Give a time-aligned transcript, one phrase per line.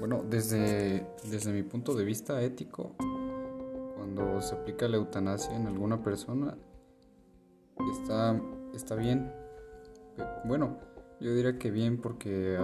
[0.00, 2.94] Bueno, desde, desde mi punto de vista ético,
[3.96, 6.56] cuando se aplica la eutanasia en alguna persona,
[7.92, 8.40] está,
[8.74, 9.30] está bien.
[10.46, 10.78] Bueno,
[11.20, 12.58] yo diría que bien porque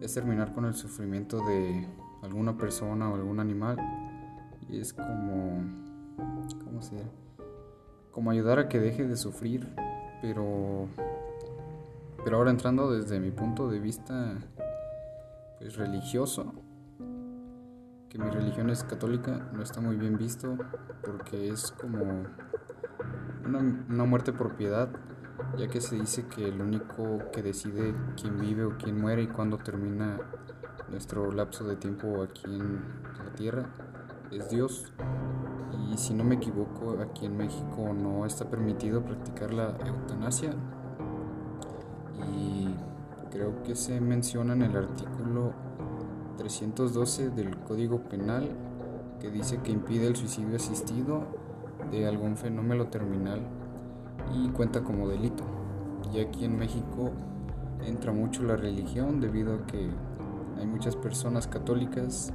[0.00, 1.86] es terminar con el sufrimiento de
[2.22, 3.76] alguna persona o algún animal
[4.70, 5.62] y es como,
[6.64, 7.06] ¿cómo se dice?
[8.12, 9.68] Como ayudar a que deje de sufrir,
[10.22, 10.88] pero,
[12.24, 14.38] pero ahora entrando desde mi punto de vista
[15.60, 16.52] pues, religioso,
[18.08, 20.56] que mi religión es católica, no está muy bien visto
[21.04, 22.24] porque es como
[23.44, 24.88] una, una muerte por piedad,
[25.56, 29.28] ya que se dice que el único que decide quién vive o quién muere y
[29.28, 30.18] cuándo termina
[30.88, 32.80] nuestro lapso de tiempo aquí en
[33.24, 33.66] la tierra
[34.30, 34.92] es Dios.
[35.90, 40.54] Y si no me equivoco, aquí en México no está permitido practicar la eutanasia.
[43.40, 45.54] Creo que se menciona en el artículo
[46.36, 48.50] 312 del Código Penal
[49.18, 51.22] que dice que impide el suicidio asistido
[51.90, 53.40] de algún fenómeno terminal
[54.34, 55.42] y cuenta como delito.
[56.12, 57.12] Y aquí en México
[57.82, 59.88] entra mucho la religión debido a que
[60.58, 62.34] hay muchas personas católicas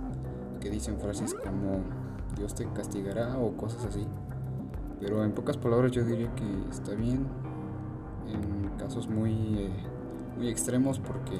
[0.59, 1.83] que dicen frases como
[2.35, 4.07] Dios te castigará o cosas así.
[4.99, 7.27] Pero en pocas palabras yo diría que está bien
[8.27, 9.69] en casos muy, eh,
[10.37, 11.39] muy extremos porque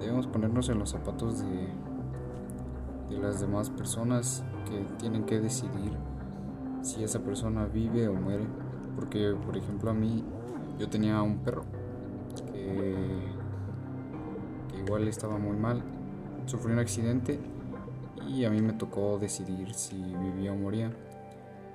[0.00, 1.68] debemos ponernos en los zapatos de,
[3.10, 5.92] de las demás personas que tienen que decidir
[6.82, 8.46] si esa persona vive o muere.
[8.96, 10.24] Porque, por ejemplo, a mí
[10.78, 11.64] yo tenía un perro
[12.52, 12.94] que,
[14.70, 15.82] que igual estaba muy mal,
[16.46, 17.40] sufrió un accidente
[18.28, 20.92] y a mí me tocó decidir si vivía o moría.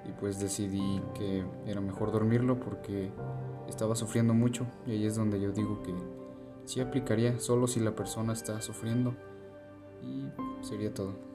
[0.05, 3.11] Y pues decidí que era mejor dormirlo porque
[3.67, 5.93] estaba sufriendo mucho y ahí es donde yo digo que
[6.65, 9.15] sí aplicaría solo si la persona está sufriendo
[10.01, 10.29] y
[10.61, 11.28] sería todo.